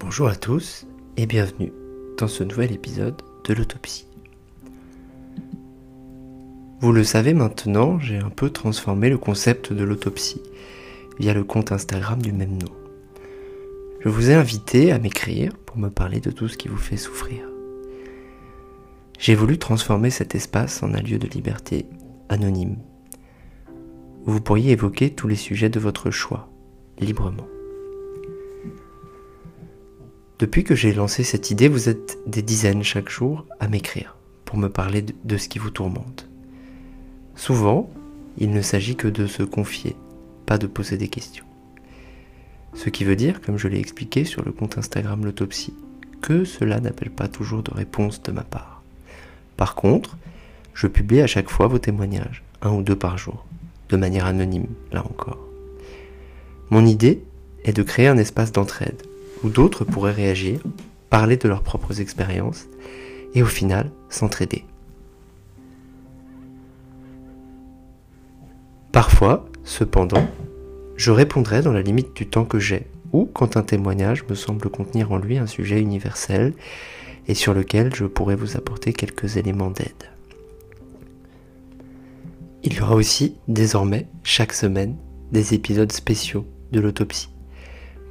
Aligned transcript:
Bonjour 0.00 0.28
à 0.28 0.34
tous 0.34 0.86
et 1.16 1.26
bienvenue 1.26 1.72
dans 2.18 2.26
ce 2.26 2.42
nouvel 2.42 2.72
épisode 2.72 3.22
de 3.44 3.54
l'autopsie. 3.54 4.06
Vous 6.80 6.92
le 6.92 7.04
savez 7.04 7.34
maintenant, 7.34 8.00
j'ai 8.00 8.16
un 8.16 8.30
peu 8.30 8.50
transformé 8.50 9.10
le 9.10 9.18
concept 9.18 9.72
de 9.72 9.84
l'autopsie 9.84 10.42
via 11.20 11.34
le 11.34 11.44
compte 11.44 11.70
Instagram 11.70 12.20
du 12.20 12.32
même 12.32 12.58
nom. 12.58 12.72
Je 14.00 14.08
vous 14.08 14.30
ai 14.30 14.34
invité 14.34 14.90
à 14.90 14.98
m'écrire 14.98 15.56
pour 15.66 15.76
me 15.76 15.90
parler 15.90 16.20
de 16.20 16.30
tout 16.30 16.48
ce 16.48 16.56
qui 16.56 16.68
vous 16.68 16.76
fait 16.76 16.96
souffrir. 16.96 17.46
J'ai 19.18 19.34
voulu 19.34 19.58
transformer 19.58 20.10
cet 20.10 20.34
espace 20.34 20.82
en 20.82 20.94
un 20.94 21.02
lieu 21.02 21.18
de 21.18 21.28
liberté 21.28 21.86
anonyme, 22.28 22.78
vous 24.26 24.40
pourriez 24.40 24.72
évoquer 24.72 25.10
tous 25.10 25.28
les 25.28 25.36
sujets 25.36 25.70
de 25.70 25.80
votre 25.80 26.10
choix, 26.10 26.48
librement. 26.98 27.46
Depuis 30.40 30.64
que 30.64 30.74
j'ai 30.74 30.94
lancé 30.94 31.22
cette 31.22 31.50
idée, 31.50 31.68
vous 31.68 31.90
êtes 31.90 32.16
des 32.26 32.40
dizaines 32.40 32.82
chaque 32.82 33.10
jour 33.10 33.44
à 33.60 33.68
m'écrire 33.68 34.16
pour 34.46 34.56
me 34.56 34.70
parler 34.70 35.04
de 35.22 35.36
ce 35.36 35.50
qui 35.50 35.58
vous 35.58 35.68
tourmente. 35.68 36.30
Souvent, 37.36 37.90
il 38.38 38.50
ne 38.50 38.62
s'agit 38.62 38.96
que 38.96 39.06
de 39.06 39.26
se 39.26 39.42
confier, 39.42 39.96
pas 40.46 40.56
de 40.56 40.66
poser 40.66 40.96
des 40.96 41.08
questions. 41.08 41.44
Ce 42.72 42.88
qui 42.88 43.04
veut 43.04 43.16
dire, 43.16 43.42
comme 43.42 43.58
je 43.58 43.68
l'ai 43.68 43.78
expliqué 43.78 44.24
sur 44.24 44.42
le 44.42 44.50
compte 44.50 44.78
Instagram 44.78 45.26
L'autopsie, 45.26 45.74
que 46.22 46.46
cela 46.46 46.80
n'appelle 46.80 47.10
pas 47.10 47.28
toujours 47.28 47.62
de 47.62 47.74
réponse 47.74 48.22
de 48.22 48.32
ma 48.32 48.44
part. 48.44 48.82
Par 49.58 49.74
contre, 49.74 50.16
je 50.72 50.86
publie 50.86 51.20
à 51.20 51.26
chaque 51.26 51.50
fois 51.50 51.66
vos 51.66 51.78
témoignages, 51.78 52.42
un 52.62 52.70
ou 52.70 52.80
deux 52.80 52.96
par 52.96 53.18
jour, 53.18 53.44
de 53.90 53.98
manière 53.98 54.24
anonyme, 54.24 54.68
là 54.90 55.04
encore. 55.04 55.46
Mon 56.70 56.86
idée 56.86 57.22
est 57.64 57.74
de 57.74 57.82
créer 57.82 58.06
un 58.06 58.16
espace 58.16 58.52
d'entraide 58.52 59.02
où 59.42 59.48
d'autres 59.48 59.84
pourraient 59.84 60.12
réagir, 60.12 60.60
parler 61.08 61.36
de 61.36 61.48
leurs 61.48 61.62
propres 61.62 62.00
expériences 62.00 62.66
et 63.34 63.42
au 63.42 63.46
final 63.46 63.90
s'entraider. 64.08 64.64
Parfois, 68.92 69.46
cependant, 69.64 70.28
je 70.96 71.10
répondrai 71.10 71.62
dans 71.62 71.72
la 71.72 71.82
limite 71.82 72.14
du 72.14 72.26
temps 72.26 72.44
que 72.44 72.58
j'ai, 72.58 72.86
ou 73.12 73.24
quand 73.24 73.56
un 73.56 73.62
témoignage 73.62 74.24
me 74.28 74.34
semble 74.34 74.68
contenir 74.68 75.12
en 75.12 75.18
lui 75.18 75.38
un 75.38 75.46
sujet 75.46 75.80
universel 75.80 76.52
et 77.28 77.34
sur 77.34 77.54
lequel 77.54 77.94
je 77.94 78.04
pourrais 78.04 78.36
vous 78.36 78.56
apporter 78.56 78.92
quelques 78.92 79.36
éléments 79.36 79.70
d'aide. 79.70 80.10
Il 82.62 82.74
y 82.74 82.80
aura 82.80 82.94
aussi, 82.94 83.36
désormais, 83.48 84.06
chaque 84.22 84.52
semaine, 84.52 84.96
des 85.32 85.54
épisodes 85.54 85.92
spéciaux 85.92 86.46
de 86.72 86.80
l'autopsie 86.80 87.30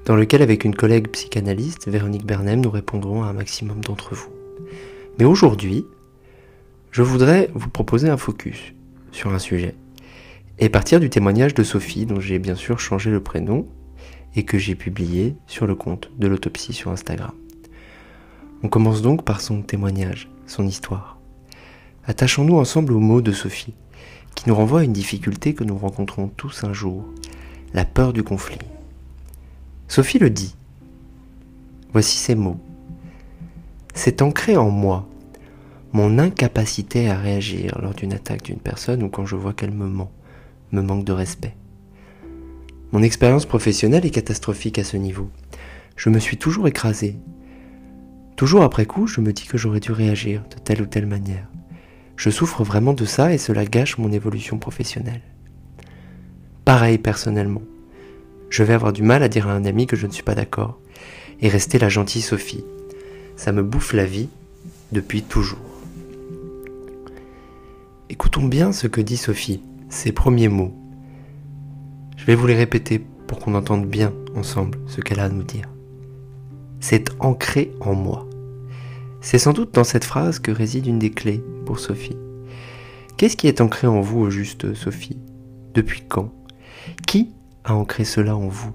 dans 0.06 0.16
lequel 0.16 0.42
avec 0.42 0.64
une 0.64 0.76
collègue 0.76 1.10
psychanalyste, 1.10 1.88
Véronique 1.88 2.26
Bernem, 2.26 2.62
nous 2.62 2.72
répondrons 2.72 3.24
à 3.24 3.28
un 3.28 3.34
maximum 3.34 3.82
d'entre 3.82 4.16
vous. 4.16 4.30
Mais 5.18 5.26
aujourd'hui, 5.26 5.86
je 6.92 7.02
voudrais 7.02 7.50
vous 7.54 7.70
proposer 7.70 8.10
un 8.10 8.18
focus 8.18 8.74
sur 9.12 9.34
un 9.34 9.40
sujet, 9.40 9.76
et 10.58 10.70
partir 10.70 11.00
du 11.00 11.10
témoignage 11.10 11.54
de 11.54 11.64
Sophie, 11.64 12.06
dont 12.06 12.20
j'ai 12.20 12.40
bien 12.40 12.56
sûr 12.56 12.80
changé 12.80 13.12
le 13.12 13.22
prénom, 13.22 13.66
et 14.36 14.44
que 14.44 14.58
j'ai 14.58 14.76
publié 14.76 15.36
sur 15.48 15.68
le 15.68 15.76
compte 15.76 16.12
de 16.18 16.28
l'autopsie 16.28 16.74
sur 16.74 16.92
Instagram. 16.92 17.32
On 18.64 18.68
commence 18.68 19.02
donc 19.02 19.24
par 19.24 19.42
son 19.42 19.62
témoignage, 19.62 20.30
son 20.46 20.68
histoire. 20.68 21.18
Attachons-nous 22.06 22.58
ensemble 22.58 22.94
aux 22.94 23.00
mots 23.00 23.22
de 23.22 23.32
Sophie, 23.32 23.74
qui 24.36 24.50
nous 24.50 24.56
renvoie 24.56 24.82
à 24.82 24.84
une 24.84 24.94
difficulté 24.94 25.54
que 25.54 25.64
nous 25.64 25.78
rencontrons 25.78 26.28
tous 26.28 26.64
un 26.64 26.74
jour, 26.74 27.06
la 27.74 27.86
peur 27.86 28.14
du 28.14 28.24
conflit. 28.24 28.60
Sophie 29.90 30.20
le 30.20 30.30
dit. 30.30 30.56
Voici 31.94 32.16
ces 32.16 32.36
mots. 32.36 32.60
C'est 33.96 34.22
ancré 34.22 34.56
en 34.56 34.70
moi, 34.70 35.10
mon 35.94 36.20
incapacité 36.20 37.10
à 37.10 37.18
réagir 37.18 37.76
lors 37.82 37.96
d'une 37.96 38.14
attaque 38.14 38.44
d'une 38.44 38.60
personne 38.60 39.02
ou 39.02 39.10
quand 39.10 39.26
je 39.26 39.36
vois 39.36 39.54
qu'elle 39.54 39.72
me 39.72 39.88
ment, 39.88 40.12
me 40.72 40.84
manque 40.84 41.06
de 41.06 41.12
respect. 41.12 41.56
Mon 42.92 43.02
expérience 43.02 43.48
professionnelle 43.48 44.06
est 44.06 44.12
catastrophique 44.12 44.78
à 44.78 44.84
ce 44.84 44.96
niveau. 44.96 45.32
Je 45.96 46.12
me 46.12 46.20
suis 46.20 46.38
toujours 46.38 46.68
écrasé. 46.68 47.16
Toujours 48.36 48.62
après 48.62 48.86
coup, 48.86 49.08
je 49.08 49.22
me 49.22 49.34
dis 49.34 49.48
que 49.48 49.58
j'aurais 49.58 49.80
dû 49.80 49.92
réagir 49.92 50.44
de 50.56 50.62
telle 50.62 50.84
ou 50.84 50.86
telle 50.86 51.08
manière. 51.08 51.48
Je 52.16 52.30
souffre 52.30 52.64
vraiment 52.64 52.94
de 52.94 53.06
ça 53.06 53.34
et 53.34 53.40
cela 53.40 53.66
gâche 53.66 53.98
mon 53.98 54.12
évolution 54.12 54.60
professionnelle. 54.60 55.24
Pareil 56.64 57.00
personnellement. 57.00 57.64
Je 58.50 58.64
vais 58.64 58.74
avoir 58.74 58.94
du 58.94 59.04
mal 59.04 59.22
à 59.24 59.30
dire 59.30 59.48
à 59.48 59.54
un 59.54 59.66
ami 59.66 59.86
que 59.86 59.96
je 59.96 60.08
ne 60.08 60.12
suis 60.12 60.24
pas 60.24 60.36
d'accord 60.36 60.80
et 61.42 61.50
rester 61.50 61.78
la 61.80 61.90
gentille 61.90 62.22
Sophie. 62.22 62.66
Ça 63.36 63.52
me 63.52 63.64
bouffe 63.64 63.94
la 63.94 64.06
vie 64.06 64.30
depuis 64.92 65.22
toujours. 65.22 65.60
Écoutons 68.10 68.46
bien 68.46 68.72
ce 68.72 68.88
que 68.88 69.02
dit 69.02 69.18
Sophie, 69.18 69.62
ses 69.88 70.12
premiers 70.12 70.50
mots. 70.50 70.74
Je 72.18 72.26
vais 72.26 72.36
vous 72.36 72.48
les 72.48 72.56
répéter 72.56 73.00
pour 73.28 73.40
qu'on 73.40 73.54
entende 73.54 73.86
bien 73.86 74.14
ensemble 74.36 74.80
ce 74.88 75.00
qu'elle 75.02 75.20
a 75.20 75.26
à 75.26 75.30
nous 75.30 75.44
dire. 75.44 75.70
C'est 76.80 77.12
ancré 77.20 77.72
en 77.80 77.94
moi. 77.94 78.28
C'est 79.22 79.38
sans 79.38 79.54
doute 79.54 79.74
dans 79.74 79.84
cette 79.84 80.06
phrase 80.06 80.40
que 80.40 80.52
réside 80.52 80.88
une 80.88 81.00
des 81.00 81.12
clés 81.12 81.44
pour 81.66 81.80
Sophie. 81.80 82.18
Qu'est-ce 83.16 83.38
qui 83.38 83.48
est 83.48 83.62
ancré 83.62 83.86
en 83.86 84.02
vous 84.02 84.20
au 84.22 84.30
juste, 84.30 84.74
Sophie? 84.74 85.20
Depuis 85.74 86.02
quand? 86.08 86.34
Qui 87.06 87.30
a 87.70 87.76
ancré 87.76 88.04
cela 88.04 88.36
en 88.36 88.48
vous. 88.48 88.72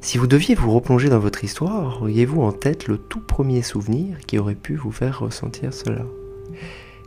Si 0.00 0.18
vous 0.18 0.26
deviez 0.26 0.54
vous 0.54 0.70
replonger 0.70 1.08
dans 1.08 1.18
votre 1.18 1.42
histoire, 1.42 2.00
auriez-vous 2.02 2.42
en 2.42 2.52
tête 2.52 2.86
le 2.86 2.96
tout 2.96 3.20
premier 3.20 3.62
souvenir 3.62 4.18
qui 4.20 4.38
aurait 4.38 4.54
pu 4.54 4.76
vous 4.76 4.92
faire 4.92 5.18
ressentir 5.18 5.74
cela? 5.74 6.04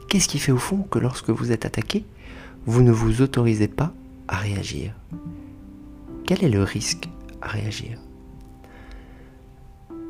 Qu'est-ce 0.09 0.27
qui 0.27 0.39
fait 0.39 0.51
au 0.51 0.57
fond 0.57 0.85
que 0.89 0.99
lorsque 0.99 1.29
vous 1.29 1.51
êtes 1.51 1.65
attaqué, 1.65 2.03
vous 2.65 2.81
ne 2.81 2.91
vous 2.91 3.21
autorisez 3.21 3.67
pas 3.67 3.93
à 4.27 4.35
réagir? 4.35 4.93
Quel 6.25 6.43
est 6.43 6.49
le 6.49 6.63
risque 6.63 7.07
à 7.41 7.47
réagir? 7.47 7.97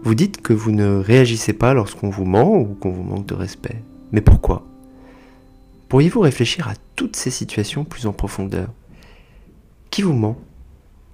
Vous 0.02 0.16
dites 0.16 0.42
que 0.42 0.54
vous 0.54 0.72
ne 0.72 0.96
réagissez 0.96 1.54
pas 1.54 1.74
lorsqu'on 1.74 2.10
vous 2.10 2.26
ment 2.26 2.58
ou 2.58 2.76
qu'on 2.80 2.92
vous 2.92 3.04
manque 3.04 3.26
de 3.26 3.36
respect. 3.36 3.84
Mais 4.12 4.22
pourquoi? 4.22 4.66
Pourriez-vous 5.90 6.22
réfléchir 6.22 6.70
à 6.70 6.74
toutes 6.96 7.18
ces 7.18 7.32
situations 7.32 7.84
plus 7.84 8.08
en 8.08 8.14
profondeur? 8.14 8.70
Qui 10.00 10.04
vous 10.04 10.14
ment 10.14 10.38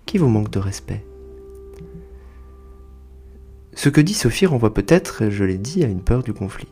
Qui 0.05 0.19
vous 0.19 0.27
manque 0.27 0.51
de 0.51 0.59
respect? 0.59 1.03
Ce 3.73 3.89
que 3.89 3.99
dit 3.99 4.13
Sophie 4.13 4.45
renvoie 4.45 4.75
peut-être, 4.75 5.31
je 5.31 5.43
l'ai 5.43 5.57
dit, 5.57 5.83
à 5.83 5.87
une 5.87 6.03
peur 6.03 6.21
du 6.21 6.33
conflit. 6.33 6.67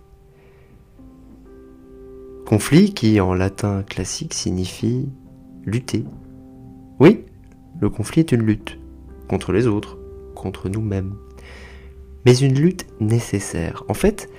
Conflit 2.46 2.94
qui, 2.94 3.19
en 3.19 3.34
latin 3.34 3.81
classique, 3.81 4.35
signifie 4.35 5.09
lutter. 5.66 6.06
Oui, 7.00 7.25
le 7.81 7.90
conflit 7.90 8.19
est 8.19 8.31
une 8.31 8.44
lutte, 8.44 8.78
contre 9.28 9.52
les 9.52 9.66
autres, 9.66 9.97
contre 10.35 10.69
nous-mêmes. 10.69 11.16
Mais 12.28 12.38
une 12.38 12.59
lutte 12.59 12.85
nécessaire. 13.00 13.85
En 13.88 13.96
fait, 13.96 14.29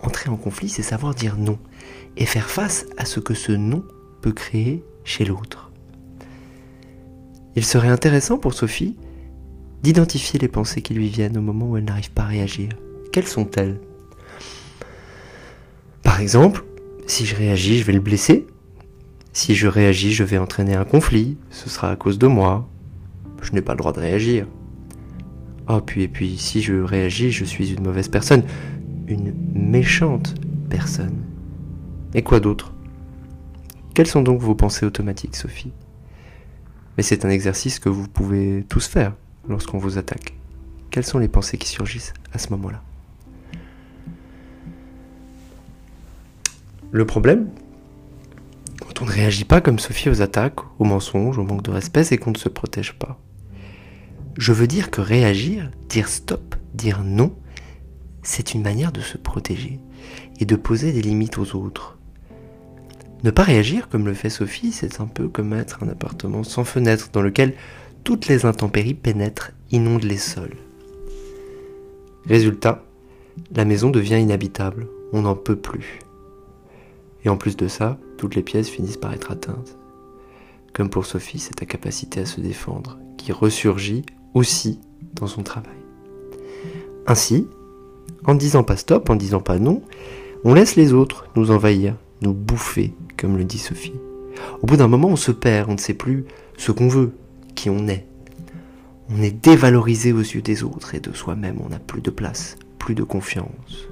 entrer 0.00 0.30
en 0.30 0.36
conflit, 0.36 0.68
c'est 0.68 0.82
savoir 0.82 1.12
dire 1.12 1.36
non 1.36 1.58
et 2.16 2.24
faire 2.24 2.48
face 2.48 2.86
à 2.96 3.04
ce 3.04 3.18
que 3.18 3.34
ce 3.34 3.50
non 3.50 3.82
peut 4.22 4.30
créer 4.30 4.84
chez 5.02 5.24
l'autre. 5.24 5.65
Il 7.56 7.64
serait 7.64 7.88
intéressant 7.88 8.36
pour 8.36 8.52
Sophie 8.52 8.96
d'identifier 9.82 10.38
les 10.38 10.48
pensées 10.48 10.82
qui 10.82 10.92
lui 10.92 11.08
viennent 11.08 11.38
au 11.38 11.42
moment 11.42 11.70
où 11.70 11.76
elle 11.76 11.84
n'arrive 11.84 12.10
pas 12.10 12.22
à 12.22 12.26
réagir. 12.26 12.68
Quelles 13.12 13.26
sont-elles? 13.26 13.80
Par 16.02 16.20
exemple, 16.20 16.64
si 17.06 17.24
je 17.24 17.34
réagis, 17.34 17.78
je 17.78 17.84
vais 17.84 17.94
le 17.94 18.00
blesser. 18.00 18.46
Si 19.32 19.54
je 19.54 19.68
réagis, 19.68 20.12
je 20.12 20.24
vais 20.24 20.38
entraîner 20.38 20.74
un 20.74 20.84
conflit. 20.84 21.38
Ce 21.50 21.70
sera 21.70 21.90
à 21.90 21.96
cause 21.96 22.18
de 22.18 22.26
moi. 22.26 22.68
Je 23.40 23.52
n'ai 23.52 23.62
pas 23.62 23.72
le 23.72 23.78
droit 23.78 23.92
de 23.92 24.00
réagir. 24.00 24.46
Oh, 25.68 25.80
puis 25.80 26.02
et 26.02 26.08
puis, 26.08 26.36
si 26.36 26.62
je 26.62 26.74
réagis, 26.74 27.32
je 27.32 27.44
suis 27.44 27.72
une 27.72 27.82
mauvaise 27.82 28.08
personne. 28.08 28.44
Une 29.08 29.34
méchante 29.54 30.34
personne. 30.68 31.22
Et 32.14 32.22
quoi 32.22 32.40
d'autre? 32.40 32.72
Quelles 33.94 34.06
sont 34.06 34.22
donc 34.22 34.40
vos 34.40 34.54
pensées 34.54 34.84
automatiques, 34.84 35.36
Sophie? 35.36 35.72
Mais 36.96 37.02
c'est 37.02 37.24
un 37.24 37.30
exercice 37.30 37.78
que 37.78 37.88
vous 37.88 38.08
pouvez 38.08 38.64
tous 38.68 38.86
faire 38.86 39.14
lorsqu'on 39.48 39.78
vous 39.78 39.98
attaque. 39.98 40.34
Quelles 40.90 41.04
sont 41.04 41.18
les 41.18 41.28
pensées 41.28 41.58
qui 41.58 41.68
surgissent 41.68 42.14
à 42.32 42.38
ce 42.38 42.50
moment-là? 42.50 42.82
Le 46.90 47.04
problème, 47.04 47.50
quand 48.80 49.02
on 49.02 49.04
ne 49.04 49.10
réagit 49.10 49.44
pas 49.44 49.60
comme 49.60 49.78
Sophie 49.78 50.08
aux 50.08 50.22
attaques, 50.22 50.60
aux 50.78 50.84
mensonges, 50.84 51.38
au 51.38 51.44
manque 51.44 51.62
de 51.62 51.70
respect, 51.70 52.04
c'est 52.04 52.16
qu'on 52.16 52.30
ne 52.30 52.38
se 52.38 52.48
protège 52.48 52.94
pas. 52.94 53.20
Je 54.38 54.52
veux 54.52 54.66
dire 54.66 54.90
que 54.90 55.00
réagir, 55.00 55.70
dire 55.88 56.08
stop, 56.08 56.56
dire 56.74 57.02
non, 57.02 57.34
c'est 58.22 58.54
une 58.54 58.62
manière 58.62 58.92
de 58.92 59.00
se 59.00 59.18
protéger 59.18 59.80
et 60.40 60.44
de 60.44 60.56
poser 60.56 60.92
des 60.92 61.02
limites 61.02 61.38
aux 61.38 61.56
autres. 61.56 61.95
Ne 63.26 63.32
pas 63.32 63.42
réagir 63.42 63.88
comme 63.88 64.06
le 64.06 64.14
fait 64.14 64.30
Sophie, 64.30 64.70
c'est 64.70 65.00
un 65.00 65.06
peu 65.06 65.26
comme 65.26 65.52
être 65.52 65.82
un 65.82 65.88
appartement 65.88 66.44
sans 66.44 66.62
fenêtre 66.62 67.08
dans 67.12 67.22
lequel 67.22 67.54
toutes 68.04 68.28
les 68.28 68.46
intempéries 68.46 68.94
pénètrent, 68.94 69.50
inondent 69.72 70.04
les 70.04 70.16
sols. 70.16 70.54
Résultat, 72.24 72.84
la 73.52 73.64
maison 73.64 73.90
devient 73.90 74.20
inhabitable, 74.20 74.86
on 75.12 75.22
n'en 75.22 75.34
peut 75.34 75.56
plus. 75.56 75.98
Et 77.24 77.28
en 77.28 77.36
plus 77.36 77.56
de 77.56 77.66
ça, 77.66 77.98
toutes 78.16 78.36
les 78.36 78.44
pièces 78.44 78.68
finissent 78.68 78.96
par 78.96 79.12
être 79.12 79.32
atteintes. 79.32 79.76
Comme 80.72 80.88
pour 80.88 81.04
Sophie, 81.04 81.40
c'est 81.40 81.56
ta 81.56 81.66
capacité 81.66 82.20
à 82.20 82.26
se 82.26 82.40
défendre 82.40 82.96
qui 83.16 83.32
ressurgit 83.32 84.04
aussi 84.34 84.78
dans 85.14 85.26
son 85.26 85.42
travail. 85.42 85.82
Ainsi, 87.08 87.48
en 88.24 88.36
disant 88.36 88.62
pas 88.62 88.76
stop, 88.76 89.10
en 89.10 89.16
disant 89.16 89.40
pas 89.40 89.58
non, 89.58 89.82
on 90.44 90.54
laisse 90.54 90.76
les 90.76 90.92
autres 90.92 91.26
nous 91.34 91.50
envahir, 91.50 91.96
nous 92.22 92.32
bouffer, 92.32 92.94
comme 93.16 93.36
le 93.36 93.44
dit 93.44 93.58
Sophie. 93.58 93.94
Au 94.62 94.66
bout 94.66 94.76
d'un 94.76 94.88
moment, 94.88 95.08
on 95.08 95.16
se 95.16 95.32
perd, 95.32 95.70
on 95.70 95.74
ne 95.74 95.78
sait 95.78 95.94
plus 95.94 96.24
ce 96.56 96.72
qu'on 96.72 96.88
veut, 96.88 97.12
qui 97.54 97.70
on 97.70 97.88
est. 97.88 98.06
On 99.08 99.22
est 99.22 99.30
dévalorisé 99.30 100.12
aux 100.12 100.20
yeux 100.20 100.42
des 100.42 100.64
autres 100.64 100.94
et 100.94 101.00
de 101.00 101.12
soi-même, 101.12 101.58
on 101.64 101.68
n'a 101.68 101.78
plus 101.78 102.00
de 102.00 102.10
place, 102.10 102.56
plus 102.78 102.94
de 102.94 103.02
confiance. 103.02 103.88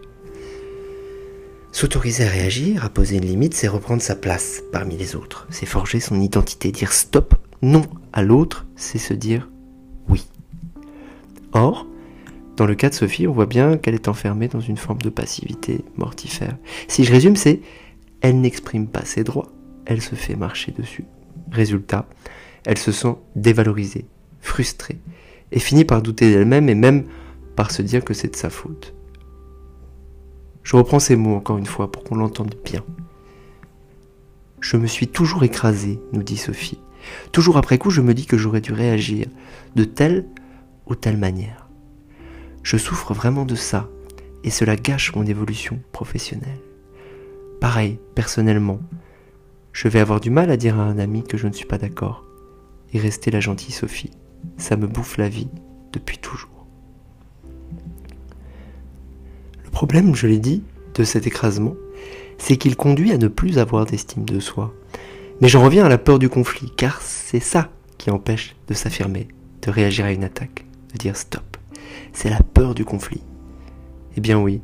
S'autoriser 1.71 2.25
à 2.25 2.29
réagir, 2.29 2.85
à 2.85 2.89
poser 2.89 3.17
une 3.17 3.27
limite, 3.27 3.55
c'est 3.55 3.69
reprendre 3.69 4.03
sa 4.03 4.15
place 4.15 4.63
parmi 4.73 4.97
les 4.97 5.17
autres. 5.17 5.47
C'est 5.51 5.67
forger 5.67 5.99
son 5.99 6.21
identité, 6.21 6.71
dire 6.71 6.93
stop, 6.93 7.35
non 7.63 7.83
à 8.13 8.23
l'autre, 8.23 8.67
c'est 8.77 8.99
se 8.99 9.15
dire 9.15 9.49
oui. 10.09 10.25
Or, 11.53 11.87
dans 12.57 12.67
le 12.67 12.77
cas 12.77 12.91
de 12.91 12.95
Sophie, 12.95 13.27
on 13.27 13.33
voit 13.33 13.47
bien 13.47 13.77
qu'elle 13.77 13.95
est 13.95 14.07
enfermée 14.07 14.47
dans 14.47 14.61
une 14.61 14.77
forme 14.77 15.03
de 15.03 15.11
passivité 15.11 15.85
mortifère. 15.97 16.57
Si 16.87 17.03
je 17.03 17.13
résume, 17.13 17.35
c'est 17.35 17.61
elle 18.25 18.41
n'exprime 18.41 18.87
pas 18.87 19.05
ses 19.05 19.23
droits, 19.23 19.53
elle 19.85 20.01
se 20.01 20.15
fait 20.15 20.35
marcher 20.35 20.73
dessus. 20.73 21.05
Résultat, 21.53 22.09
elle 22.65 22.79
se 22.79 22.91
sent 22.91 23.17
dévalorisée, 23.37 24.07
frustrée, 24.41 24.99
et 25.53 25.59
finit 25.59 25.85
par 25.85 26.01
douter 26.01 26.33
d'elle-même 26.33 26.71
et 26.71 26.75
même 26.75 27.05
par 27.55 27.71
se 27.71 27.83
dire 27.83 28.03
que 28.03 28.15
c'est 28.15 28.31
de 28.31 28.37
sa 28.37 28.49
faute. 28.49 28.95
Je 30.63 30.75
reprends 30.75 31.01
ces 31.01 31.17
mots 31.17 31.35
encore 31.35 31.59
une 31.59 31.67
fois 31.67 31.93
pour 31.93 32.03
qu'on 32.03 32.15
l'entende 32.15 32.55
bien. 32.65 32.83
Je 34.59 34.79
me 34.79 34.87
suis 34.87 35.09
toujours 35.09 35.45
écrasée, 35.45 36.01
nous 36.15 36.23
dit 36.23 36.39
Sophie. 36.39 36.81
Toujours 37.31 37.59
après 37.59 37.77
coup, 37.77 37.91
je 37.91 38.01
me 38.01 38.15
dis 38.15 38.25
que 38.25 38.39
j'aurais 38.39 38.63
dû 38.63 38.73
réagir 38.73 39.27
de 39.77 39.85
telle 39.85 40.25
ou 40.87 40.95
telle 40.95 41.19
manière. 41.19 41.69
Je 42.63 42.79
souffre 42.79 43.13
vraiment 43.13 43.45
de 43.45 43.55
ça, 43.55 43.91
et 44.45 44.51
cela 44.51 44.77
gâche 44.77 45.15
mon 45.15 45.27
évolution 45.27 45.79
professionnelle. 45.93 46.63
Pareil, 47.61 47.99
personnellement, 48.15 48.81
je 49.73 49.89
vais 49.89 50.01
avoir 50.01 50.21
du 50.21 50.31
mal 50.31 50.51
à 50.51 50.57
dire 50.57 50.79
à 50.79 50.85
un 50.85 50.99
ami 50.99 51.25
que 51.25 51.37
je 51.37 51.47
ne 51.47 51.53
suis 51.53 51.67
pas 51.67 51.79
d'accord, 51.79 52.25
et 52.93 52.99
rester 52.99 53.31
la 53.31 53.41
gentille 53.41 53.73
Sophie. 53.73 54.11
Ça 54.57 54.77
me 54.77 54.87
bouffe 54.87 55.17
la 55.17 55.29
vie 55.29 55.49
depuis 55.93 56.19
toujours. 56.19 56.67
Le 59.65 59.71
problème, 59.71 60.15
je 60.15 60.27
l'ai 60.27 60.39
dit, 60.39 60.63
de 60.95 61.05
cet 61.05 61.27
écrasement, 61.27 61.75
c'est 62.39 62.57
qu'il 62.57 62.77
conduit 62.77 63.13
à 63.13 63.19
ne 63.19 63.29
plus 63.29 63.59
avoir 63.59 63.87
d'estime 63.87 64.25
de 64.25 64.41
soi. 64.41 64.73
Mais 65.41 65.49
j'en 65.49 65.63
reviens 65.63 65.85
à 65.85 65.89
la 65.89 65.99
peur 65.99 66.19
du 66.19 66.29
conflit, 66.29 66.71
car 66.77 67.03
c'est 67.03 67.41
ça 67.41 67.71
qui 67.99 68.11
empêche 68.11 68.55
de 68.69 68.75
s'affirmer, 68.75 69.29
de 69.63 69.71
réagir 69.71 70.05
à 70.05 70.13
une 70.13 70.25
attaque, 70.25 70.65
de 70.93 70.99
dire 70.99 71.17
stop. 71.17 71.57
C'est 72.13 72.31
la 72.31 72.41
peur 72.41 72.75
du 72.75 72.85
conflit. 72.85 73.23
Eh 74.17 74.21
bien 74.21 74.41
oui, 74.41 74.61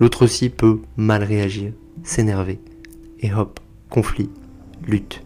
l'autre 0.00 0.24
aussi 0.24 0.50
peut 0.50 0.80
mal 0.96 1.22
réagir, 1.22 1.72
s'énerver, 2.02 2.60
et 3.20 3.32
hop, 3.32 3.60
conflit, 3.90 4.30
lutte. 4.86 5.22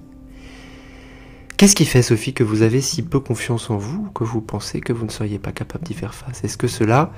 Qu'est-ce 1.57 1.75
qui 1.75 1.87
fait, 1.87 2.03
Sophie, 2.03 2.35
que 2.35 2.45
vous 2.45 2.61
avez 2.61 2.83
si 2.83 3.03
peu 3.03 3.19
confiance 3.19 3.71
en 3.71 3.79
vous, 3.79 4.11
que 4.11 4.25
vous 4.25 4.43
pensez 4.43 4.81
que 4.81 4.93
vous 4.93 5.07
ne 5.07 5.11
seriez 5.11 5.39
pas 5.39 5.53
capable 5.53 5.85
d'y 5.85 5.95
faire 5.95 6.15
face? 6.15 6.45
Est-ce 6.45 6.59
que 6.59 6.69
cela 6.69 7.13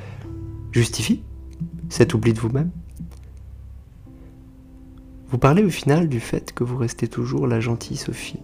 justifie 0.70 1.22
cet 1.88 2.14
oubli 2.14 2.32
de 2.32 2.38
vous-même? 2.38 2.70
Vous 5.30 5.38
parlez 5.38 5.64
au 5.64 5.70
final 5.70 6.08
du 6.08 6.20
fait 6.20 6.52
que 6.52 6.62
vous 6.62 6.76
restez 6.76 7.08
toujours 7.08 7.48
la 7.48 7.58
gentille 7.58 7.96
Sophie. 7.96 8.38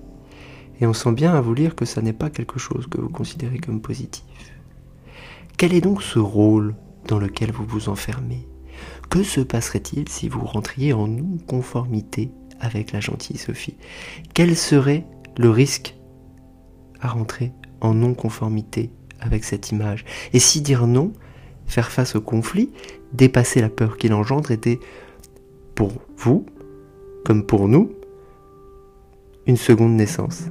Et 0.81 0.87
on 0.87 0.93
sent 0.93 1.13
bien 1.13 1.33
à 1.33 1.41
vous 1.41 1.55
lire 1.55 1.77
que 1.77 1.85
ça 1.85 2.03
n'est 2.03 2.13
pas 2.13 2.29
quelque 2.29 2.59
chose 2.59 2.89
que 2.89 3.01
vous 3.01 3.09
considérez 3.09 3.59
comme 3.59 3.81
positif. 3.81 4.25
Quel 5.57 5.73
est 5.73 5.81
donc 5.81 6.03
ce 6.03 6.19
rôle 6.19 6.75
dans 7.07 7.21
lequel 7.21 7.53
vous 7.53 7.65
vous 7.65 7.89
enfermez? 7.89 8.49
Que 9.15 9.23
se 9.23 9.41
passerait-il 9.41 10.09
si 10.09 10.29
vous 10.29 10.45
rentriez 10.45 10.93
en 10.93 11.07
non-conformité 11.07 12.33
avec 12.59 12.91
la 12.91 12.99
gentille 12.99 13.39
Sophie? 13.39 13.77
Quel 14.35 14.57
serait 14.57 15.07
le 15.37 15.51
risque 15.51 15.95
à 17.01 17.07
rentrer 17.07 17.53
en 17.81 17.95
non-conformité 17.95 18.91
avec 19.21 19.45
cette 19.45 19.71
image? 19.71 20.05
Et 20.33 20.41
si 20.41 20.63
dire 20.63 20.89
non, 20.89 21.13
faire 21.67 21.93
face 21.93 22.17
au 22.17 22.21
conflit, 22.21 22.73
dépasser 23.13 23.61
la 23.61 23.69
peur 23.69 23.99
qu'il 23.99 24.13
engendre 24.15 24.51
était 24.51 24.81
pour 25.77 25.93
vous, 26.17 26.45
comme 27.25 27.47
pour 27.47 27.69
nous, 27.69 27.93
une 29.47 29.57
seconde 29.57 29.93
naissance? 29.93 30.47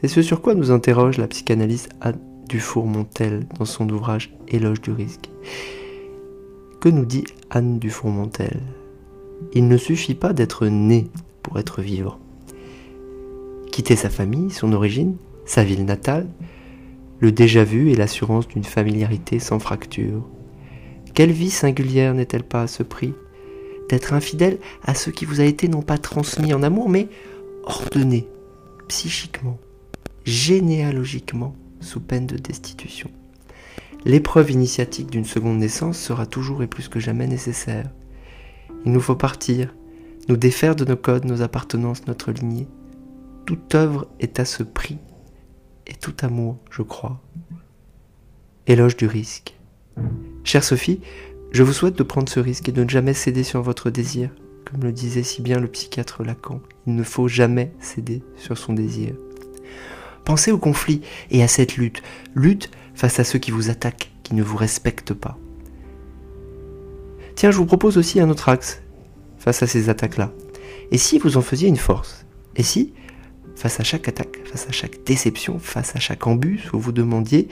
C'est 0.00 0.08
ce 0.08 0.20
sur 0.20 0.42
quoi 0.42 0.54
nous 0.54 0.72
interroge 0.72 1.16
la 1.18 1.28
psychanalyste 1.28 1.90
Anne 2.00 2.18
Dufour-Montel 2.48 3.46
dans 3.56 3.66
son 3.66 3.88
ouvrage 3.88 4.34
Éloge 4.48 4.80
du 4.80 4.90
risque. 4.90 5.30
Que 6.82 6.88
nous 6.88 7.04
dit 7.04 7.22
Anne 7.48 7.78
Dufour-Montel 7.78 8.60
Il 9.52 9.68
ne 9.68 9.76
suffit 9.76 10.16
pas 10.16 10.32
d'être 10.32 10.66
né 10.66 11.06
pour 11.44 11.60
être 11.60 11.80
vivant. 11.80 12.18
Quitter 13.70 13.94
sa 13.94 14.10
famille, 14.10 14.50
son 14.50 14.72
origine, 14.72 15.14
sa 15.44 15.62
ville 15.62 15.84
natale, 15.84 16.26
le 17.20 17.30
déjà-vu 17.30 17.92
et 17.92 17.94
l'assurance 17.94 18.48
d'une 18.48 18.64
familiarité 18.64 19.38
sans 19.38 19.60
fracture. 19.60 20.26
Quelle 21.14 21.30
vie 21.30 21.50
singulière 21.50 22.14
n'est-elle 22.14 22.42
pas 22.42 22.62
à 22.62 22.66
ce 22.66 22.82
prix? 22.82 23.14
D'être 23.88 24.12
infidèle 24.12 24.58
à 24.82 24.96
ce 24.96 25.10
qui 25.10 25.24
vous 25.24 25.40
a 25.40 25.44
été 25.44 25.68
non 25.68 25.82
pas 25.82 25.98
transmis 25.98 26.52
en 26.52 26.64
amour, 26.64 26.88
mais 26.88 27.06
ordonné, 27.62 28.26
psychiquement, 28.88 29.60
généalogiquement, 30.24 31.54
sous 31.80 32.00
peine 32.00 32.26
de 32.26 32.38
destitution. 32.38 33.08
L'épreuve 34.04 34.50
initiatique 34.50 35.10
d'une 35.10 35.24
seconde 35.24 35.58
naissance 35.58 35.98
sera 35.98 36.26
toujours 36.26 36.62
et 36.62 36.66
plus 36.66 36.88
que 36.88 36.98
jamais 36.98 37.26
nécessaire. 37.26 37.90
Il 38.84 38.92
nous 38.92 39.00
faut 39.00 39.14
partir, 39.14 39.74
nous 40.28 40.36
défaire 40.36 40.74
de 40.74 40.84
nos 40.84 40.96
codes, 40.96 41.24
nos 41.24 41.42
appartenances, 41.42 42.06
notre 42.06 42.32
lignée. 42.32 42.66
Toute 43.46 43.74
œuvre 43.74 44.08
est 44.18 44.40
à 44.40 44.44
ce 44.44 44.64
prix, 44.64 44.98
et 45.86 45.94
tout 45.94 46.14
amour, 46.22 46.58
je 46.70 46.82
crois. 46.82 47.20
Éloge 48.66 48.96
du 48.96 49.06
risque. 49.06 49.54
Chère 50.42 50.64
Sophie, 50.64 51.00
je 51.52 51.62
vous 51.62 51.72
souhaite 51.72 51.98
de 51.98 52.02
prendre 52.02 52.28
ce 52.28 52.40
risque 52.40 52.68
et 52.68 52.72
de 52.72 52.82
ne 52.82 52.88
jamais 52.88 53.14
céder 53.14 53.44
sur 53.44 53.62
votre 53.62 53.90
désir. 53.90 54.30
Comme 54.64 54.82
le 54.82 54.92
disait 54.92 55.22
si 55.22 55.42
bien 55.42 55.60
le 55.60 55.68
psychiatre 55.68 56.24
Lacan, 56.24 56.60
il 56.86 56.96
ne 56.96 57.02
faut 57.02 57.28
jamais 57.28 57.72
céder 57.78 58.22
sur 58.36 58.56
son 58.58 58.72
désir. 58.72 59.14
Pensez 60.24 60.52
au 60.52 60.58
conflit 60.58 61.02
et 61.30 61.42
à 61.42 61.48
cette 61.48 61.76
lutte. 61.76 62.02
Lutte 62.34 62.70
face 62.94 63.18
à 63.20 63.24
ceux 63.24 63.38
qui 63.38 63.50
vous 63.50 63.70
attaquent, 63.70 64.12
qui 64.22 64.34
ne 64.34 64.42
vous 64.42 64.56
respectent 64.56 65.14
pas. 65.14 65.38
Tiens, 67.34 67.50
je 67.50 67.56
vous 67.56 67.66
propose 67.66 67.98
aussi 67.98 68.20
un 68.20 68.30
autre 68.30 68.48
axe 68.48 68.82
face 69.38 69.62
à 69.62 69.66
ces 69.66 69.88
attaques-là. 69.88 70.32
Et 70.90 70.98
si 70.98 71.18
vous 71.18 71.36
en 71.36 71.42
faisiez 71.42 71.68
une 71.68 71.76
force? 71.76 72.26
Et 72.56 72.62
si, 72.62 72.92
face 73.56 73.80
à 73.80 73.84
chaque 73.84 74.08
attaque, 74.08 74.40
face 74.44 74.68
à 74.68 74.72
chaque 74.72 75.04
déception, 75.04 75.58
face 75.58 75.96
à 75.96 75.98
chaque 75.98 76.26
embûche, 76.26 76.68
vous 76.72 76.80
vous 76.80 76.92
demandiez 76.92 77.48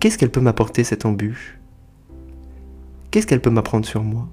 qu'est-ce 0.00 0.18
qu'elle 0.18 0.30
peut 0.30 0.40
m'apporter 0.40 0.84
cette 0.84 1.06
embûche? 1.06 1.58
Qu'est-ce 3.10 3.26
qu'elle 3.26 3.40
peut 3.40 3.50
m'apprendre 3.50 3.86
sur 3.86 4.02
moi? 4.02 4.28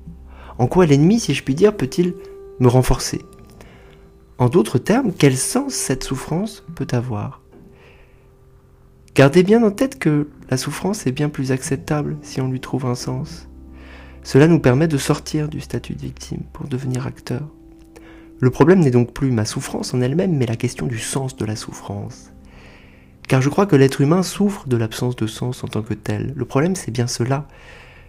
En 0.58 0.68
quoi 0.68 0.86
l'ennemi, 0.86 1.20
si 1.20 1.34
je 1.34 1.44
puis 1.44 1.56
dire, 1.56 1.76
peut-il 1.76 2.16
me 2.60 2.68
renforcer? 2.68 3.22
En 4.38 4.50
d'autres 4.50 4.80
termes, 4.80 5.12
quel 5.18 5.38
sens 5.38 5.74
cette 5.74 6.04
souffrance 6.04 6.64
peut 6.76 6.88
avoir? 6.92 7.42
Gardez 9.20 9.44
bien 9.44 9.62
en 9.64 9.72
tête 9.72 10.00
que 10.00 10.30
la 10.50 10.56
souffrance 10.56 11.06
est 11.06 11.12
bien 11.12 11.28
plus 11.28 11.52
acceptable 11.52 12.16
si 12.22 12.40
on 12.40 12.50
lui 12.50 12.62
trouve 12.62 12.86
un 12.86 12.96
sens. 12.96 13.50
Cela 14.24 14.48
nous 14.48 14.62
permet 14.62 14.88
de 14.88 14.98
sortir 14.98 15.50
du 15.50 15.60
statut 15.60 15.94
de 15.94 16.00
victime 16.00 16.44
pour 16.54 16.70
devenir 16.70 17.06
acteur. 17.06 17.42
Le 18.40 18.50
problème 18.50 18.80
n'est 18.80 18.92
donc 18.92 19.12
plus 19.12 19.32
ma 19.32 19.44
souffrance 19.44 19.94
en 19.94 20.00
elle-même, 20.00 20.38
mais 20.38 20.46
la 20.46 20.56
question 20.56 20.86
du 20.86 21.00
sens 21.00 21.36
de 21.36 21.44
la 21.44 21.58
souffrance. 21.58 22.32
Car 23.28 23.42
je 23.42 23.50
crois 23.50 23.66
que 23.66 23.76
l'être 23.76 24.00
humain 24.00 24.24
souffre 24.24 24.70
de 24.70 24.78
l'absence 24.78 25.18
de 25.18 25.28
sens 25.28 25.66
en 25.66 25.68
tant 25.68 25.82
que 25.82 25.96
tel. 25.96 26.32
Le 26.38 26.46
problème, 26.46 26.78
c'est 26.78 26.92
bien 26.92 27.08
cela. 27.08 27.46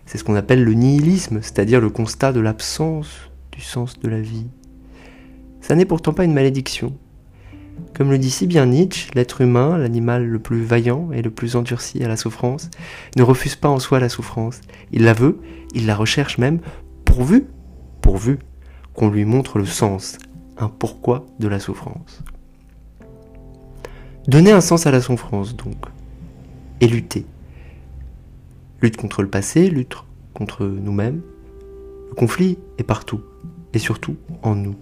C'est 0.07 0.17
ce 0.17 0.23
qu'on 0.23 0.37
appelle 0.37 0.63
le 0.63 0.75
nihilisme, 0.75 1.43
c'est-à-dire 1.43 1.81
le 1.81 1.91
constat 1.91 2.33
de 2.33 2.39
l'absence 2.39 3.33
du 3.51 3.61
sens 3.61 3.99
de 3.99 4.09
la 4.09 4.21
vie. 4.21 4.47
Ça 5.61 5.75
n'est 5.75 5.87
pourtant 5.87 6.13
pas 6.13 6.23
une 6.23 6.35
malédiction. 6.35 6.97
Comme 7.95 8.11
le 8.11 8.19
dit 8.19 8.31
si 8.31 8.47
bien 8.47 8.67
Nietzsche, 8.67 9.11
l'être 9.15 9.41
humain, 9.41 9.77
l'animal 9.79 10.27
le 10.27 10.39
plus 10.39 10.63
vaillant 10.63 11.11
et 11.13 11.23
le 11.23 11.31
plus 11.31 11.57
endurci 11.57 12.03
à 12.03 12.09
la 12.09 12.17
souffrance, 12.17 12.71
ne 13.17 13.23
refuse 13.23 13.57
pas 13.57 13.69
en 13.69 13.79
soi 13.79 14.01
la 14.01 14.09
souffrance. 14.09 14.61
Il 14.93 15.05
la 15.05 15.13
veut, 15.13 15.39
il 15.75 15.87
la 15.87 15.97
recherche 15.97 16.39
même, 16.39 16.61
pourvu, 17.05 17.47
pourvu 18.01 18.39
qu'on 18.95 19.11
lui 19.11 19.25
montre 19.25 19.59
le 19.59 19.67
sens, 19.67 20.19
un 20.59 20.69
pourquoi 20.69 21.27
de 21.39 21.49
la 21.49 21.61
souffrance. 21.61 22.23
Donner 24.27 24.53
un 24.53 24.61
sens 24.61 24.87
à 24.87 24.91
la 24.91 25.01
souffrance, 25.01 25.57
donc, 25.57 25.77
et 26.81 26.87
lutter. 26.87 27.25
Lutte 28.83 28.97
contre 28.97 29.23
le 29.23 29.29
passé, 29.29 29.69
lutte 29.69 29.97
contre 30.35 30.67
nous-mêmes. 30.67 31.21
Le 32.09 32.15
conflit 32.15 32.59
est 32.79 32.85
partout, 32.85 33.23
et 33.73 33.79
surtout 33.79 34.17
en 34.43 34.55
nous. 34.55 34.77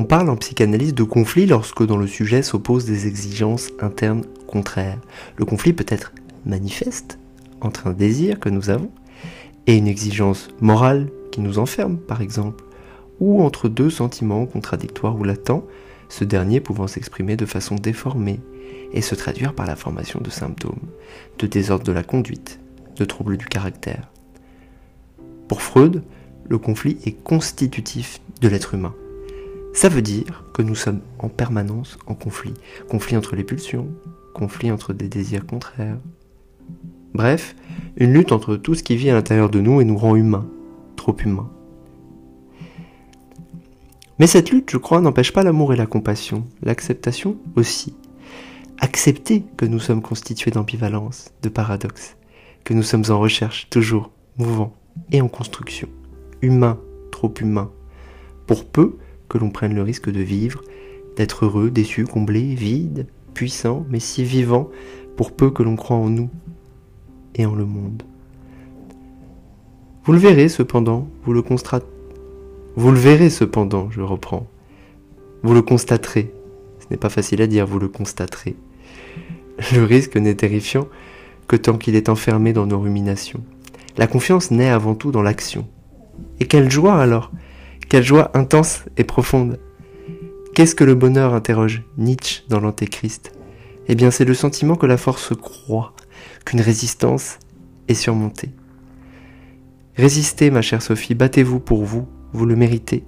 On 0.00 0.04
parle 0.04 0.30
en 0.30 0.36
psychanalyse 0.36 0.94
de 0.94 1.02
conflit 1.02 1.44
lorsque 1.44 1.84
dans 1.84 1.96
le 1.96 2.06
sujet 2.06 2.42
s'opposent 2.42 2.84
des 2.84 3.08
exigences 3.08 3.72
internes 3.80 4.22
contraires. 4.46 5.00
Le 5.36 5.44
conflit 5.44 5.72
peut 5.72 5.84
être 5.88 6.12
manifeste 6.46 7.18
entre 7.60 7.88
un 7.88 7.92
désir 7.92 8.38
que 8.38 8.48
nous 8.48 8.70
avons 8.70 8.92
et 9.66 9.76
une 9.76 9.88
exigence 9.88 10.50
morale 10.60 11.10
qui 11.32 11.40
nous 11.40 11.58
enferme, 11.58 11.98
par 11.98 12.22
exemple, 12.22 12.62
ou 13.18 13.42
entre 13.42 13.68
deux 13.68 13.90
sentiments 13.90 14.46
contradictoires 14.46 15.16
ou 15.16 15.24
latents, 15.24 15.66
ce 16.08 16.22
dernier 16.22 16.60
pouvant 16.60 16.86
s'exprimer 16.86 17.36
de 17.36 17.44
façon 17.44 17.74
déformée 17.74 18.38
et 18.92 19.02
se 19.02 19.16
traduire 19.16 19.52
par 19.52 19.66
la 19.66 19.74
formation 19.74 20.20
de 20.20 20.30
symptômes, 20.30 20.88
de 21.40 21.48
désordre 21.48 21.84
de 21.84 21.92
la 21.92 22.04
conduite, 22.04 22.60
de 22.94 23.04
troubles 23.04 23.36
du 23.36 23.46
caractère. 23.46 24.08
Pour 25.48 25.60
Freud, 25.60 26.04
le 26.48 26.58
conflit 26.58 26.98
est 27.04 27.20
constitutif 27.20 28.20
de 28.40 28.46
l'être 28.46 28.74
humain. 28.74 28.94
Ça 29.78 29.88
veut 29.88 30.02
dire 30.02 30.42
que 30.54 30.62
nous 30.62 30.74
sommes 30.74 31.02
en 31.20 31.28
permanence 31.28 31.98
en 32.08 32.14
conflit. 32.14 32.54
Conflit 32.88 33.16
entre 33.16 33.36
les 33.36 33.44
pulsions, 33.44 33.86
conflit 34.34 34.72
entre 34.72 34.92
des 34.92 35.06
désirs 35.06 35.46
contraires. 35.46 36.00
Bref, 37.14 37.54
une 37.96 38.12
lutte 38.12 38.32
entre 38.32 38.56
tout 38.56 38.74
ce 38.74 38.82
qui 38.82 38.96
vit 38.96 39.08
à 39.08 39.14
l'intérieur 39.14 39.50
de 39.50 39.60
nous 39.60 39.80
et 39.80 39.84
nous 39.84 39.96
rend 39.96 40.16
humains, 40.16 40.48
trop 40.96 41.16
humains. 41.24 41.48
Mais 44.18 44.26
cette 44.26 44.50
lutte, 44.50 44.68
je 44.68 44.78
crois, 44.78 45.00
n'empêche 45.00 45.32
pas 45.32 45.44
l'amour 45.44 45.72
et 45.72 45.76
la 45.76 45.86
compassion, 45.86 46.44
l'acceptation 46.60 47.36
aussi. 47.54 47.94
Accepter 48.80 49.44
que 49.56 49.64
nous 49.64 49.78
sommes 49.78 50.02
constitués 50.02 50.50
d'ambivalence, 50.50 51.30
de 51.42 51.48
paradoxes, 51.48 52.16
que 52.64 52.74
nous 52.74 52.82
sommes 52.82 53.04
en 53.10 53.20
recherche, 53.20 53.68
toujours 53.70 54.10
mouvant 54.38 54.74
et 55.12 55.20
en 55.20 55.28
construction, 55.28 55.88
humain, 56.42 56.80
trop 57.12 57.32
humain, 57.40 57.70
pour 58.48 58.64
peu 58.64 58.96
que 59.28 59.38
l'on 59.38 59.50
prenne 59.50 59.74
le 59.74 59.82
risque 59.82 60.10
de 60.10 60.20
vivre, 60.20 60.62
d'être 61.16 61.44
heureux, 61.44 61.70
déçu, 61.70 62.04
comblé, 62.04 62.54
vide, 62.54 63.06
puissant, 63.34 63.84
mais 63.90 64.00
si 64.00 64.24
vivant, 64.24 64.68
pour 65.16 65.32
peu 65.32 65.50
que 65.50 65.62
l'on 65.62 65.76
croit 65.76 65.96
en 65.96 66.08
nous 66.08 66.30
et 67.34 67.46
en 67.46 67.54
le 67.54 67.64
monde. 67.64 68.02
Vous 70.04 70.12
le 70.12 70.18
verrez 70.18 70.48
cependant, 70.48 71.08
vous 71.24 71.32
le 71.32 71.42
constaterez 71.42 71.86
vous 72.78 72.92
le 72.92 72.98
verrez 72.98 73.28
cependant, 73.28 73.90
je 73.90 74.02
reprends. 74.02 74.46
Vous 75.42 75.52
le 75.52 75.62
constaterez. 75.62 76.32
Ce 76.78 76.86
n'est 76.92 76.96
pas 76.96 77.08
facile 77.08 77.42
à 77.42 77.48
dire, 77.48 77.66
vous 77.66 77.80
le 77.80 77.88
constaterez. 77.88 78.54
Le 79.74 79.82
risque 79.82 80.16
n'est 80.16 80.36
terrifiant 80.36 80.86
que 81.48 81.56
tant 81.56 81.76
qu'il 81.76 81.96
est 81.96 82.08
enfermé 82.08 82.52
dans 82.52 82.66
nos 82.66 82.78
ruminations. 82.78 83.42
La 83.96 84.06
confiance 84.06 84.52
naît 84.52 84.68
avant 84.68 84.94
tout 84.94 85.10
dans 85.10 85.22
l'action. 85.22 85.66
Et 86.38 86.46
quelle 86.46 86.70
joie 86.70 87.02
alors 87.02 87.32
Quelle 87.88 88.04
joie 88.04 88.30
intense 88.36 88.84
et 88.98 89.04
profonde 89.04 89.58
Qu'est-ce 90.54 90.74
que 90.74 90.84
le 90.84 90.94
bonheur 90.94 91.32
interroge 91.32 91.84
Nietzsche 91.96 92.42
dans 92.50 92.60
l'Antéchrist 92.60 93.32
Eh 93.86 93.94
bien 93.94 94.10
c'est 94.10 94.26
le 94.26 94.34
sentiment 94.34 94.76
que 94.76 94.84
la 94.84 94.98
force 94.98 95.34
croît, 95.34 95.94
qu'une 96.44 96.60
résistance 96.60 97.38
est 97.88 97.94
surmontée. 97.94 98.50
Résistez 99.96 100.50
ma 100.50 100.60
chère 100.60 100.82
Sophie, 100.82 101.14
battez-vous 101.14 101.60
pour 101.60 101.82
vous, 101.82 102.06
vous 102.34 102.44
le 102.44 102.56
méritez, 102.56 103.04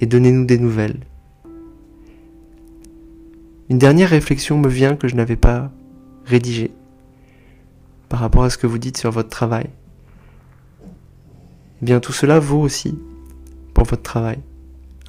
et 0.00 0.06
donnez-nous 0.06 0.44
des 0.44 0.58
nouvelles. 0.58 1.00
Une 3.68 3.78
dernière 3.78 4.10
réflexion 4.10 4.58
me 4.58 4.68
vient 4.68 4.94
que 4.94 5.08
je 5.08 5.16
n'avais 5.16 5.34
pas 5.34 5.72
rédigée 6.24 6.70
par 8.08 8.20
rapport 8.20 8.44
à 8.44 8.50
ce 8.50 8.58
que 8.58 8.68
vous 8.68 8.78
dites 8.78 8.96
sur 8.96 9.10
votre 9.10 9.30
travail. 9.30 9.70
Eh 11.82 11.84
bien, 11.84 11.98
tout 11.98 12.12
cela 12.12 12.38
vaut 12.38 12.60
aussi 12.60 12.96
pour 13.74 13.84
votre 13.84 14.02
travail. 14.02 14.38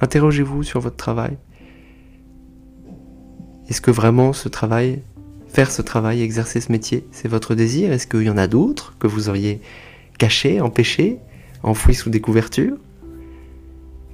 Interrogez-vous 0.00 0.62
sur 0.62 0.80
votre 0.80 0.96
travail. 0.96 1.38
Est-ce 3.68 3.80
que 3.80 3.90
vraiment 3.90 4.32
ce 4.32 4.48
travail, 4.48 5.02
faire 5.48 5.70
ce 5.70 5.82
travail, 5.82 6.22
exercer 6.22 6.60
ce 6.60 6.70
métier, 6.70 7.06
c'est 7.10 7.28
votre 7.28 7.54
désir? 7.54 7.92
Est-ce 7.92 8.06
qu'il 8.06 8.22
y 8.22 8.30
en 8.30 8.36
a 8.36 8.46
d'autres 8.46 8.96
que 8.98 9.06
vous 9.06 9.28
auriez 9.28 9.60
cachés, 10.18 10.60
empêchés, 10.60 11.18
enfouis 11.62 11.94
sous 11.94 12.10
des 12.10 12.20
couvertures? 12.20 12.76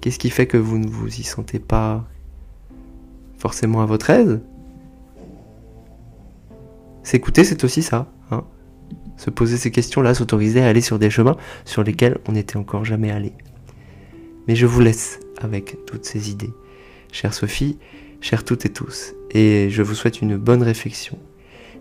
Qu'est-ce 0.01 0.19
qui 0.19 0.31
fait 0.31 0.47
que 0.47 0.57
vous 0.57 0.79
ne 0.79 0.87
vous 0.87 1.09
y 1.09 1.23
sentez 1.23 1.59
pas 1.59 2.05
forcément 3.37 3.83
à 3.83 3.87
votre 3.87 4.11
aise? 4.11 4.41
S'écouter, 7.03 7.45
c'est 7.45 7.65
aussi 7.65 7.83
ça. 7.83 8.11
Hein 8.31 8.45
Se 9.17 9.31
poser 9.31 9.57
ces 9.57 9.71
questions-là, 9.71 10.15
s'autoriser 10.15 10.63
à 10.63 10.69
aller 10.69 10.81
sur 10.81 10.99
des 10.99 11.11
chemins 11.11 11.37
sur 11.65 11.83
lesquels 11.83 12.19
on 12.29 12.33
n'était 12.33 12.57
encore 12.57 12.85
jamais 12.85 13.11
allé. 13.11 13.33
Mais 14.49 14.57
je 14.57 14.67
vous 14.67 14.81
laisse 14.81 15.21
avec 15.41 15.85
toutes 15.87 16.05
ces 16.05 16.31
idées. 16.31 16.53
Chère 17.13 17.35
Sophie, 17.35 17.79
chère 18.21 18.45
toutes 18.45 18.65
et 18.65 18.71
tous, 18.71 19.15
et 19.31 19.69
je 19.71 19.83
vous 19.83 19.95
souhaite 19.95 20.23
une 20.23 20.37
bonne 20.37 20.63
réflexion. 20.63 21.19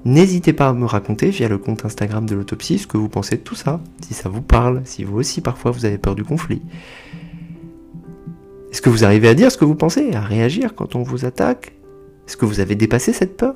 N'hésitez 0.04 0.52
pas 0.52 0.70
à 0.70 0.74
me 0.74 0.86
raconter 0.86 1.30
via 1.30 1.48
le 1.48 1.60
compte 1.60 1.86
Instagram 1.86 2.26
de 2.26 2.36
l'autopsie 2.36 2.80
ce 2.80 2.88
que 2.88 2.98
vous 2.98 3.10
pensez 3.10 3.38
de 3.38 3.42
tout 3.42 3.56
ça, 3.56 3.80
si 4.02 4.14
ça 4.16 4.30
vous 4.30 4.42
parle, 4.42 4.82
si 4.84 5.04
vous 5.04 5.18
aussi 5.18 5.42
parfois 5.42 5.72
vous 5.72 5.86
avez 5.86 6.00
peur 6.00 6.16
du 6.16 6.24
conflit. 6.24 6.62
Est-ce 8.72 8.82
que 8.82 8.90
vous 8.90 9.06
arrivez 9.06 9.28
à 9.28 9.36
dire 9.36 9.52
ce 9.52 9.58
que 9.58 9.66
vous 9.66 9.76
pensez, 9.76 10.14
à 10.14 10.22
réagir 10.22 10.74
quand 10.76 10.96
on 10.96 11.04
vous 11.04 11.26
attaque? 11.26 11.74
Est-ce 12.28 12.36
que 12.36 12.46
vous 12.46 12.60
avez 12.60 12.76
dépassé 12.76 13.14
cette 13.14 13.38
peur? 13.38 13.56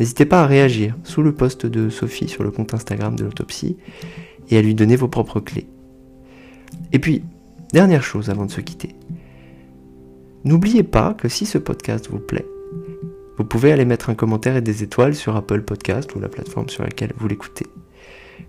N'hésitez 0.00 0.26
pas 0.26 0.42
à 0.42 0.46
réagir 0.46 0.96
sous 1.04 1.22
le 1.22 1.32
post 1.32 1.64
de 1.64 1.90
Sophie 1.90 2.28
sur 2.28 2.42
le 2.42 2.50
compte 2.50 2.74
Instagram 2.74 3.14
de 3.14 3.24
l'autopsie 3.24 3.76
et 4.50 4.58
à 4.58 4.62
lui 4.62 4.74
donner 4.74 4.96
vos 4.96 5.08
propres 5.08 5.40
clés. 5.40 5.68
Et 6.92 6.98
puis, 6.98 7.22
dernière 7.72 8.02
chose 8.02 8.30
avant 8.30 8.46
de 8.46 8.50
se 8.50 8.60
quitter. 8.60 8.94
N'oubliez 10.44 10.82
pas 10.82 11.14
que 11.14 11.28
si 11.28 11.46
ce 11.46 11.58
podcast 11.58 12.08
vous 12.10 12.20
plaît, 12.20 12.46
vous 13.36 13.44
pouvez 13.44 13.72
aller 13.72 13.84
mettre 13.84 14.10
un 14.10 14.14
commentaire 14.14 14.56
et 14.56 14.62
des 14.62 14.82
étoiles 14.82 15.14
sur 15.14 15.36
Apple 15.36 15.62
Podcast 15.62 16.14
ou 16.14 16.20
la 16.20 16.28
plateforme 16.28 16.68
sur 16.68 16.82
laquelle 16.82 17.12
vous 17.16 17.28
l'écoutez. 17.28 17.66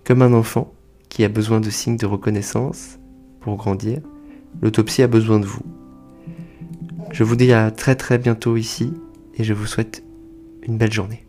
Comme 0.04 0.22
un 0.22 0.32
enfant 0.32 0.72
qui 1.08 1.24
a 1.24 1.28
besoin 1.28 1.60
de 1.60 1.70
signes 1.70 1.96
de 1.96 2.06
reconnaissance 2.06 2.98
pour 3.40 3.56
grandir, 3.56 4.00
L'autopsie 4.60 5.02
a 5.02 5.06
besoin 5.08 5.38
de 5.38 5.46
vous. 5.46 5.62
Je 7.12 7.24
vous 7.24 7.36
dis 7.36 7.52
à 7.52 7.70
très 7.70 7.94
très 7.94 8.18
bientôt 8.18 8.56
ici 8.56 8.92
et 9.36 9.44
je 9.44 9.54
vous 9.54 9.66
souhaite 9.66 10.04
une 10.62 10.76
belle 10.76 10.92
journée. 10.92 11.27